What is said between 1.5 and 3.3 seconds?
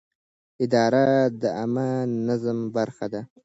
عامه نظم برخه ده.